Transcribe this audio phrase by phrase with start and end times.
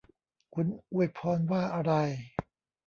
[0.53, 1.93] คุณอวยพรว่าอะไร